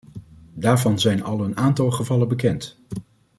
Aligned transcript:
Daarvan 0.53 0.99
zijn 0.99 1.23
al 1.23 1.43
een 1.43 1.57
aantal 1.57 1.91
gevallen 1.91 2.27
bekend. 2.27 2.79